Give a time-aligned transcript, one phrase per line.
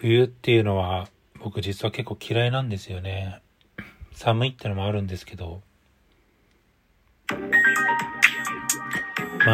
[0.00, 1.08] 冬っていうのは
[1.40, 3.42] 僕実は結構嫌いなんですよね。
[4.14, 5.60] 寒いってのもあるんですけど。
[7.28, 7.36] マ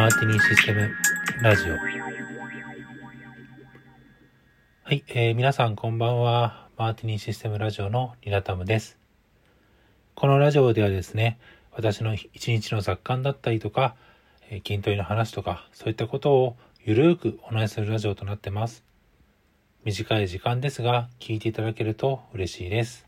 [0.07, 0.89] ーティニーシステム
[1.41, 1.73] ラジオ。
[4.83, 6.69] はい、えー、皆さんこんばんは。
[6.77, 8.97] マーティニーシステムラジオのリナタムです。
[10.15, 11.39] このラジオではですね、
[11.73, 13.97] 私の一日の雑感だったりとか、
[14.49, 16.55] え筋トレの話とか、そういったことを
[16.85, 18.86] ゆるーくお話しするラジオとなってます。
[19.87, 23.07] 短い時間ですが、聞いていただけると嬉しいです。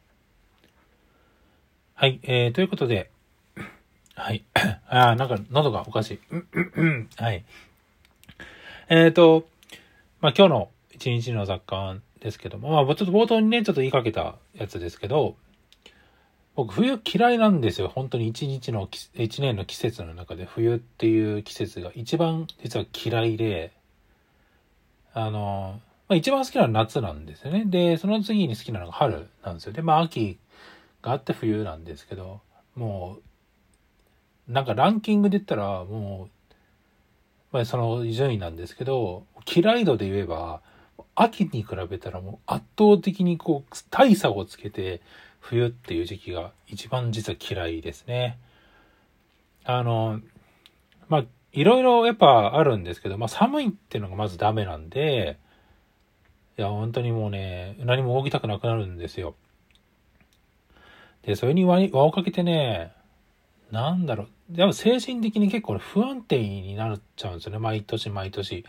[1.93, 3.11] はい、えー、ということで、
[4.15, 4.45] はい。
[4.87, 6.19] あなんか喉がおかしい。
[7.21, 7.43] はい。
[8.87, 9.45] えっ、ー、と、
[10.21, 15.35] まあ、今日の一日の雑感ですけども、まあ、ちょっと冒頭にね、ちょっと言いかけたやつですけど、
[16.55, 17.89] 僕冬嫌いなんですよ。
[17.89, 23.73] 本当に一日の、一年の季節の中で冬っていう季節が一番実は嫌いで、
[25.13, 27.65] あの、まあ、一番好きなのは夏なんですよね。
[27.67, 29.73] で、その次に好きなのが春なんですよ。
[29.73, 30.39] で、まあ秋
[31.03, 32.41] があって冬なんですけど、
[32.75, 33.19] も
[34.49, 36.29] う、なんかランキングで言ったら、も
[37.51, 40.61] う、まあその順位なんですけど、嫌い度で言えば、
[41.13, 45.01] 秋に比べたらもう圧倒的にこう、大差をつけて、
[45.39, 48.39] 冬っていう時期が一番実は嫌いですね。
[49.63, 50.21] あの、
[51.07, 55.37] まあ、いろいろやっぱあるんですけど、まあ寒いっていうのがまずダメなんで、
[56.59, 59.33] いや、本当にもうね、何も動きたくなくなるんですよ。
[61.21, 62.91] で、それに輪をかけてね、
[63.71, 67.59] なんだろう、でも精神的に結構不安定になっちゃうんですよね。
[67.59, 68.65] 毎年毎年。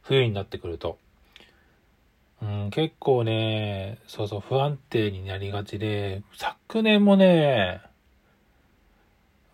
[0.00, 0.96] 冬になってくると。
[2.40, 7.82] うん、結構ね、そうそう、不安定になりがちで、昨年もね、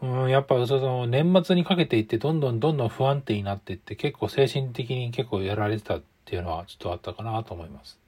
[0.01, 7.99] うん、やっぱその年末にかけていってどんどんどんどん不安定になっていって結構精神的に結構やられてたっていうのはちょっとあったかなと思います。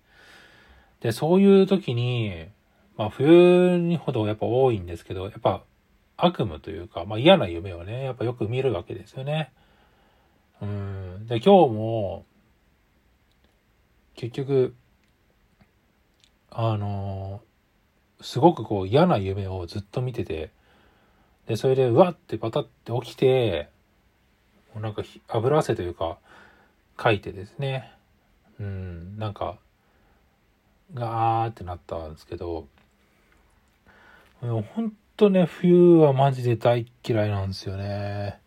[1.00, 2.48] で、そういう時に、
[2.96, 5.62] まあ冬にほどやっぱ多いんですけど、やっぱ
[6.16, 9.52] 悪夢というか、まあ嫌な夢をね、やっぱよく見るわけですよね。
[10.62, 11.26] うん。
[11.26, 12.24] で、今日も、
[14.14, 14.74] 結局、
[16.50, 17.42] あの
[18.22, 20.50] すごくこう嫌な夢をずっと見てて、
[21.46, 23.68] で、それでうわってパタって起きて、
[24.72, 26.18] もうなんか油汗というか、
[27.02, 27.92] 書いてですね、
[28.60, 29.58] うん、なんか、
[30.94, 32.66] ガーってなったんですけど、
[34.40, 34.46] ほ
[34.82, 38.38] んとね、冬はマジで大嫌いなんですよね。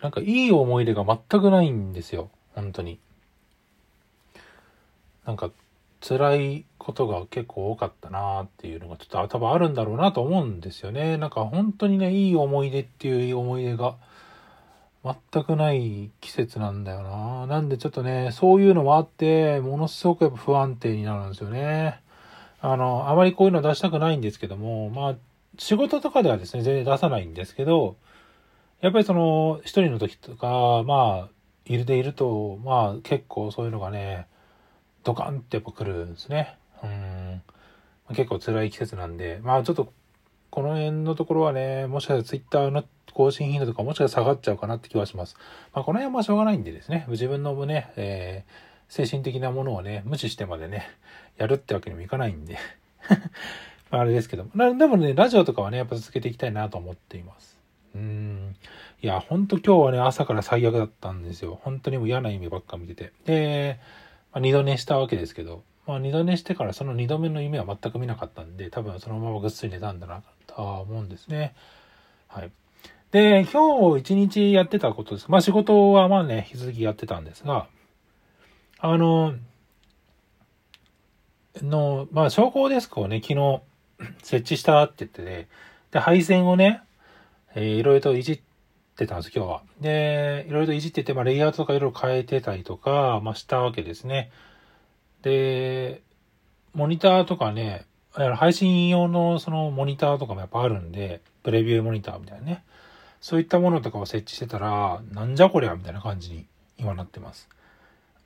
[0.00, 2.30] なんかいい思い出が全くないんですよ。
[2.54, 2.98] 本当に。
[5.24, 5.50] なんか
[6.00, 11.16] 辛いことが結構多かったなっていうのがちょっと多分あるんだろうなと思うんですよね。
[11.16, 13.96] なんか本当にね、いい思い出っていう思い出が
[15.04, 17.46] 全くない季節なんだよな。
[17.46, 22.00] なんでちょっとね、そういうのもあって、ものすごくやっぱ不安定になるんですよね。
[22.60, 25.16] あの、あまりこういうの出したくないんですけども、まあ、
[25.58, 27.96] 仕事とかではですね、全然出さないんですけど、
[28.80, 31.30] やっぱりその、一人の時とか、まあ、
[31.64, 34.26] いるでいると、まあ、結構そういうのがね、
[35.04, 36.56] ドカンってやっぱ来るんですね。
[36.82, 37.42] うん。
[38.14, 39.92] 結構辛い季節なんで、まあちょっと、
[40.52, 45.34] この辺のところはね、もしかしたらツイッターの更新頻度とかもしかしたら下がっちゃうかなって気はします。
[45.72, 48.52] まあ、この辺はしょうがないんでですね、自分のね、えー、
[48.92, 50.90] 精神的なものをね、無視してまでね、
[51.38, 52.58] やるってわけにもいかないんで
[53.90, 54.50] まあ、あれですけども。
[54.76, 57.58] でもね、ラジオとかはね、やっぱ続けていきたいなと思っています。
[57.94, 58.54] うん。
[59.00, 61.60] いや、ほんと今日はね、朝から最悪だったんですよ。
[61.62, 63.12] 本当にもう嫌な夢ばっか見てて。
[63.24, 63.80] で、
[64.32, 70.22] まあ、二度寝したわけですけど、まあ、二度寝してからその二度目の夢は全く見なかったんで、多分そのままぐっすり寝たんだな
[70.54, 71.54] とは思うんですね。
[72.28, 72.50] はい。
[73.10, 75.28] で、今日一日やってたことです。
[75.28, 77.66] まあ仕事はまあね、引き続きやってたんですが、
[78.78, 79.34] あの、
[81.60, 83.60] の、まあ昇降デスクをね、昨日
[84.22, 85.48] 設置したって言ってね、
[85.90, 86.82] で、配線をね、
[87.54, 88.40] えー、いろいろといじっ
[88.96, 89.62] てたんです、今日は。
[89.80, 94.30] で、いろいろといじってて、まあレイアウトとかいろいろ変えてたりとか、まあしたわけですね。
[95.22, 96.02] で、
[96.72, 102.64] モニターとかね、配信用のそのモニターとかもやっぱあるんで、プレビューモニターみたいなね。
[103.20, 106.46] そういったものとかを設置してたら、なんじゃこりゃみたいな感じに
[106.78, 107.48] 今なってます。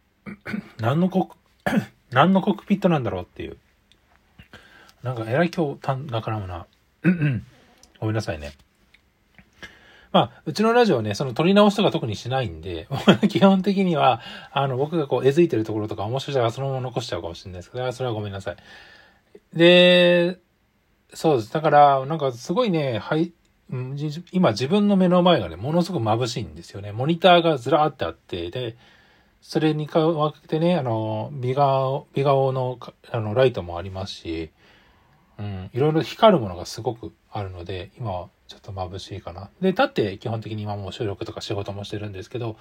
[0.80, 1.36] 何のコク
[2.10, 3.58] 何のコックピットなんだろうっていう。
[5.02, 6.66] なんかえらい今日、だからもな。
[8.00, 8.52] ごめんなさいね。
[10.12, 12.88] まあ、うちのラジオね、その撮り直しとか特にしないんで、
[13.28, 18.56] 基本的には、あの、僕がこう、えずいてるところとか、もしかしたらそのまま残しちゃうかもしれないですけど、それはごめんなさい。
[19.52, 20.38] で、
[21.14, 21.52] そうです。
[21.52, 23.32] だから、なんかすごいね、はい、
[24.32, 26.92] 今自分の目の前がね、ものすごく眩しいんですよね。
[26.92, 28.76] モニターがずらーってあって、で、
[29.40, 32.78] それに分けてね、あの、美顔、美顔の、
[33.10, 34.50] あの、ライトもありますし、
[35.38, 39.50] うん、いろいろ光るものがすごくあるので、今はちょっと眩しいかな。
[39.60, 42.56] で、立って基本的に今もう収録とか仕事もしてるんですけど、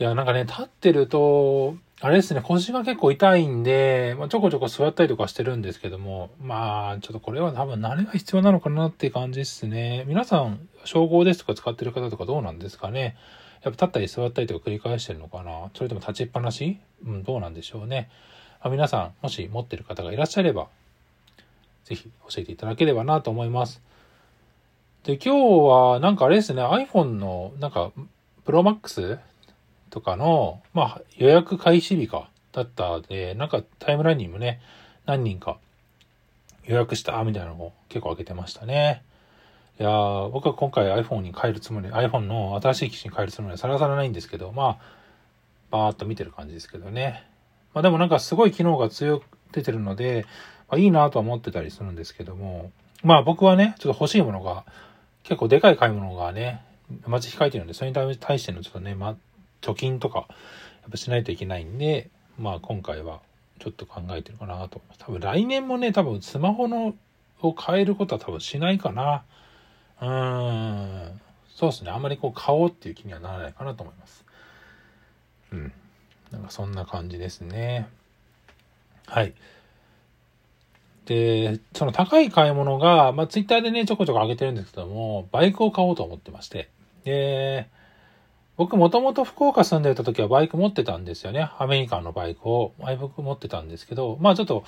[0.00, 10.04] いや、なんかね、立ってると、あれですね、腰が結構痛いんで、まあ、ちょこちょこ座ったりとかしてるんですけども、まあ、ちょっとこれは多分慣れが必要なのかなっていう感じですね。
[10.08, 13.16] 皆さん、称号ですとか使ってる方とかどうなんですかね？
[13.62, 15.70] やっぱ立ったり座ったりとか繰り返してるのかな？
[15.74, 16.78] それとも立ちっぱなし？
[17.06, 18.10] うん、どうなんでしょうね。
[18.60, 20.66] あ皆さん、もし持ってる方がいらっしゃれば、
[21.84, 23.80] ぜひ教えていただければなと思います。
[25.04, 27.92] で、今日はなんかあれですね、iPhone のなんか、
[28.44, 29.18] プロマックス
[29.94, 34.60] とかの、まあ予約開始日か、だったで、なんかタイムラインにもね、
[35.06, 35.58] 何人か
[36.64, 39.04] 予約したみたいなのを結構開けてましたね。
[39.78, 39.90] いや、
[40.32, 44.78] 僕は今回 iPhone に変えるつもり、iPhone の新しい機種に変えるつもりはさらさらないんですけど、まあ、
[45.70, 47.24] バーっと見てる感じですけどね。
[47.72, 50.26] まあでもなんかすごい機能が強く出てるので、
[50.68, 52.70] まあ、いいなとは思ってたりするんですけども、
[53.02, 54.64] まあ僕はね、ちょっと欲しいものが、
[55.22, 56.62] 結構でかい買い物がね、
[57.06, 59.16] 待ち控えてるので、それに対してのちょっとね、ま、
[59.64, 60.26] 貯金とか、
[60.82, 63.20] やっぱしないといけないんで、まあ今回は
[63.58, 64.82] ちょっと考えてるかなと。
[64.98, 66.94] 多分来年もね、多分スマホの
[67.40, 69.24] を変えることは多分しないかな。
[70.00, 71.20] うーん。
[71.54, 71.90] そうですね。
[71.90, 74.24] あんまりこう買おうっていう気にはならないかなと思います。
[75.52, 75.72] うん。
[76.30, 77.88] なんかそんな感じですね。
[79.06, 79.34] はい。
[81.06, 86.70] で、その高い買い物が、まあツイッターでね、ちょこちょこ上げてるんですけども、バイクを買おうと思ってまして。
[87.04, 87.68] で、
[88.56, 91.50] 僕もともと福岡住んでた時はバイク持ってたんですよね。
[91.58, 94.64] アメリカのバイクを、バイク持ってたんですけど、まあちょっと、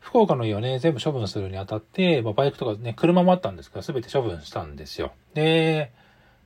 [0.00, 5.12] 福岡の家をね、全部処分するにあたって、まあ、バイクとかね、車もあったんですけど、すべて処分したんですよ。
[5.34, 5.90] で、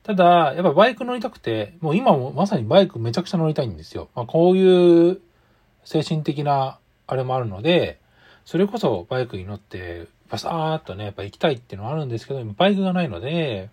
[0.01, 4.09] ただ、やっぱバイク乗りたくて、もう今もまさにバイクめちゃくちゃ乗りたいんですよ。
[4.15, 5.21] まあ、こういう
[5.83, 7.99] 精神的なあれもあるので、
[8.45, 13.69] それこそバイクに乗って、バサーっとね、やっぱ行きたいっていうのはあるんですけど、今バイクがないので、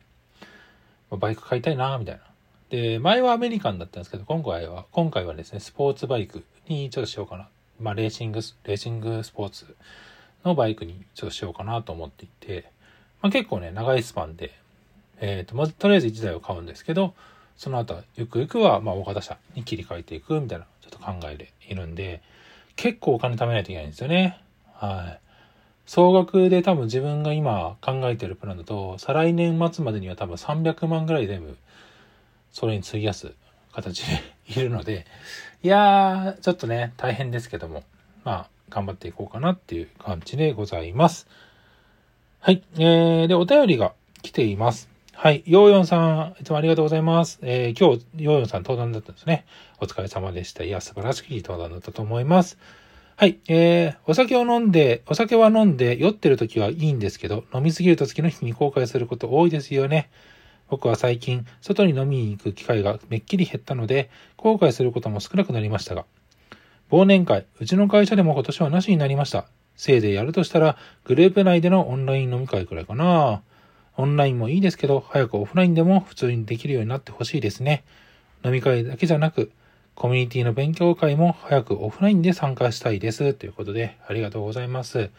[1.10, 2.20] まあ、バイク買いたいな、みたいな。
[2.70, 7.48] で、前はアメリカンだったんですけど、今回は、今回はですね、スポーツバイクにちょっとしようかな。
[7.80, 9.74] まあ、レーシング、レーシングスポーツ
[10.44, 12.70] のバイクにちょっとしようかなと思っていて、
[13.22, 14.52] まあ、結構ね、長いスパンで、
[15.20, 17.14] えっ、ー、と、まずとりあえず1台を買うんですけど、
[17.56, 22.22] その後、ゆくゆくは、まあ、大型車に切り替えていくみたいな、ちょっと考えているんで、
[22.76, 24.40] 結構お金貯めないといけないんですよね。
[24.74, 25.20] はい。
[25.86, 31.56] 総額で多分自分が今考えてるプランだと、再来年末までには多分300万ぐらい全部、
[32.52, 33.32] それに費やす
[33.72, 35.06] 形でいるので、
[35.62, 37.84] いやー、ちょっとね、大変ですけども、
[38.24, 41.26] まあ、頑張っていこうかなっていう感じでございます。
[42.40, 42.62] はい。
[42.76, 44.88] えー、で、お便りが来ています。
[45.12, 45.42] はい。
[45.46, 47.40] ヨーヨンさん、いつもありがとうございます。
[47.42, 49.46] えー、今日、ヨーヨンさん登壇だったんですね。
[49.80, 50.62] お疲れ様でした。
[50.62, 52.58] いや、素晴らしい登壇だったと思います。
[53.16, 53.38] はい。
[53.48, 60.08] えー、お酒を飲んで、お酒は飲んで酔ってる時はいいんですけど、飲みすぎると次の日に後悔すること多いですよね。
[60.68, 66.04] 僕は最近、外に飲みに行く機会がめっきり減ったので、後悔することも少なくなりましたが、
[66.90, 69.46] 忘年会、うちの会社でも今年はなしになりました。
[69.76, 73.42] せいでやるとしたら、グループ内でのオンライン飲み会くらいかな。
[73.96, 77.84] オンラインもいいですけど、早くオフラインでも普通にできるようになってほしいですね。
[78.44, 79.50] 飲み会だけじゃなく、
[79.94, 83.34] コミュニティの勉強会も早くオフラインで参加したいです。
[83.34, 85.10] ということで、ありがとうございます。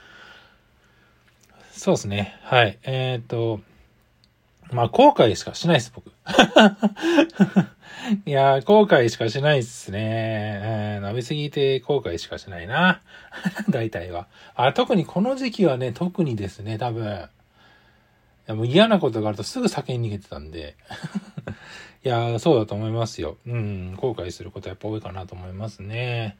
[1.72, 2.38] そうですね。
[2.44, 2.80] はい。
[2.84, 3.60] えっ、と、
[4.72, 6.08] まあ、後悔しかしないです、僕。
[8.26, 11.02] いやー後悔しかしないっすね。
[11.04, 13.02] 飲みすぎて後悔しかしないな。
[13.70, 14.28] 大体は。
[14.56, 17.06] あ、特にこの時期はね、特にですね、多分。
[17.06, 20.76] いやもう嫌なことがあるとすぐ酒に逃げてたんで。
[22.04, 23.38] いやーそうだと思いますよ。
[23.46, 26.38] うん、後悔することやっぱ多いかなと思いますね。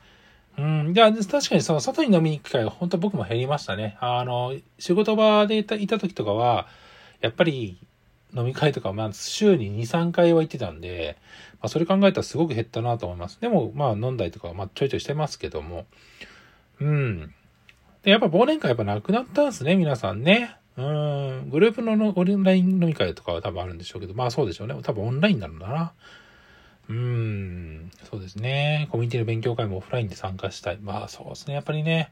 [0.58, 3.98] うん、いや、確かにその外に飲みに行く機会は本当僕も減りましたね。
[4.00, 6.68] あの、仕事場でいた時とかは、
[7.22, 7.80] やっぱり
[8.36, 11.18] 飲み会とか、まあ、週に2、3回は行ってたんで、
[11.54, 13.40] まあ、それ考えたらすごく減ったなと思います。
[13.42, 15.86] でも、まあ、飲んだりとか、まあ、ちょいちょいしてますけども、
[16.80, 17.34] うん。
[18.04, 20.56] で、やっぱ忘年会やっぱなくなったんですね、皆さんね。
[20.78, 21.50] うん。
[21.50, 24.76] グループののオンライン飲み会とかは多分あるんでしょうけど、まあそうでしょうね。
[24.82, 25.92] 多分オンラインなんだな。
[26.88, 27.92] うん。
[28.10, 28.88] そうですね。
[28.92, 30.80] コミュニティの勉強会もオフラインで参加したい。
[30.82, 31.54] まあそうですね。
[31.54, 32.12] やっぱりね、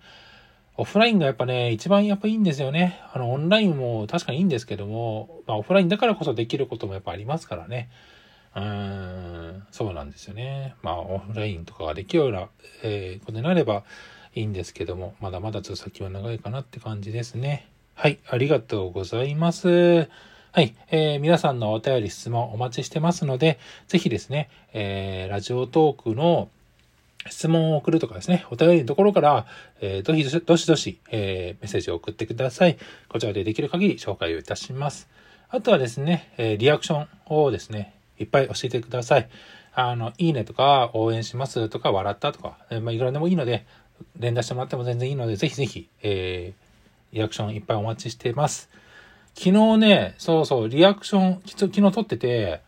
[0.79, 3.01] オフラインがやっぱね、一番やっぱいいんですよね。
[3.11, 7.89] あの、オンラインも確かにいいんですけども、まあオフラインだからこそできることもやっぱありますからね。
[8.55, 10.75] うーん、そうなんですよね。
[10.83, 12.49] まあオフラインとかができるような、
[12.83, 13.83] えー、ことになれば
[14.35, 17.67] いいんですけども、まだまだちょっと先は長いかなって感じですね。
[17.95, 20.07] はい、ありがとうございます。
[20.51, 23.57] はい、えー、皆さんのお便り質問お待ちしてますので、
[23.87, 26.49] ぜひですね、えー、ラジオトークの
[27.29, 29.45] 質問を送るとかですね、お便りのところから、
[29.81, 32.77] えー、どしどしどし、えー、メッセージを送ってください。
[33.09, 35.07] こちらでできる限り紹介をいたします。
[35.49, 39.29] あとはですね、えー、リアクションをですね、いっぱい教えてください。
[39.73, 43.65] あの、いいねとか、応援しますとか、笑ったとか、えー、まあ、いくらでもいいので、
[44.17, 48.69] 連打してもらっても全然いいので、ぜひぜひ、えー、リアクションいっぱいお待ちしてます。
[49.35, 52.61] 昨日ね、そうそう、リアクション、昨日撮ってて、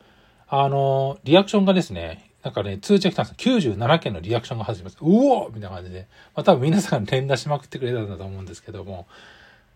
[0.47, 9.07] あの、リアクションがですね、なんかね、通知が来たんです97件のリアクションが始まって、うおみたいな感じで、まあ多分皆さん連打しまくってくれたんだと思うんですけども、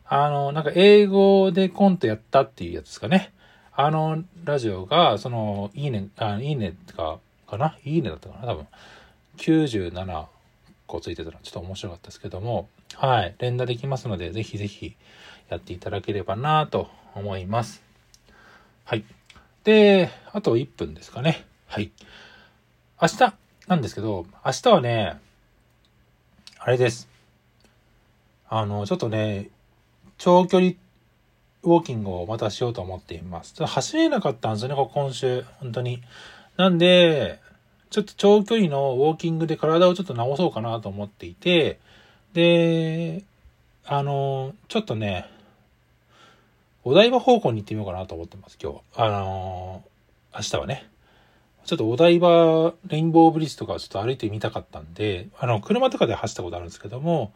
[0.05, 3.33] あの、なんか英語でコントやったっていうやつですかね。
[3.75, 7.77] あの、ラジオが、その、いいね、あいいねってか、かな？
[7.83, 8.45] いいねだったかな？
[8.45, 8.67] 多分。
[9.37, 10.25] 97
[10.85, 13.35] 個ついてたのちょっと面白かったですけども、はい。
[13.39, 14.95] 連打できますので、ぜひぜひ
[15.49, 17.81] やっていただければなと思います。
[18.85, 19.03] はい。
[19.63, 21.45] で、あと1分ですかね。
[21.67, 21.91] はい。
[23.01, 23.33] 明日？
[23.67, 25.19] なんですけど、明日はね、
[26.59, 27.09] あれです。
[28.47, 29.49] あの、ちょっとね、
[30.17, 30.73] 長距離
[31.63, 33.53] ウォーキングをまたしようと思っています。
[33.53, 35.43] ちょっと走れなかったんですよね、今週。
[35.59, 36.01] 本当に。
[36.55, 37.39] なんで、
[37.89, 41.79] ちょっと長距離のウォーキングで体をちょっと直そうかなと思っていて、
[42.33, 43.23] で、
[43.85, 45.29] あの、ちょっとね、
[46.83, 48.79] お台場方向に行ってみようかなと思ってます、今日。
[48.95, 49.83] あの
[50.35, 50.87] 明日はね。
[51.65, 57.33] ちょっとお台場レインボーブリッジとかちょっと歩いてみたかったんで、あの、車とかで走ったことあるんですけども、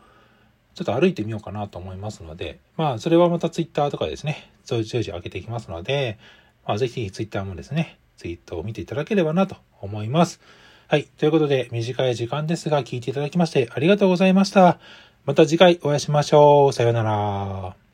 [0.75, 6.19] ちょっと歩いてみようかなと思いますので、まあ、それはまたツイッターとかですね、そういう随時開けていきますので、
[6.67, 10.41] まあ、ぜひツイッターもですね、ツイートを見ていただければなと思います。
[10.88, 11.05] はい。
[11.05, 14.79] ということで、短い時間ですが、聞いていただきましてありがとうございました。
[15.25, 16.74] また次回お会いしましょう。
[16.74, 17.87] さようなら。